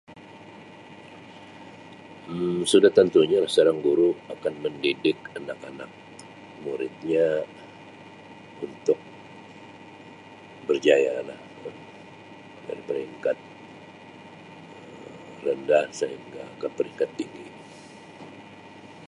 Um 2.33 2.59
Sudah 2.71 2.89
tentunya 2.99 3.41
seorang 3.53 3.77
guru 3.87 4.11
akan 4.33 4.53
mendidik 4.65 5.13
anak-anak 5.37 5.85
muridnya 6.65 7.27
untuk 8.65 8.97
berjaya 10.67 11.15
lah 11.27 11.39
[Um]ke 11.69 12.73
peringkat 12.89 13.37
rendah 15.45 15.85
Um 15.87 15.93
sehingga 15.99 16.43
ke 16.61 16.65
peringkat 16.75 17.09
tinggi. 17.19 17.47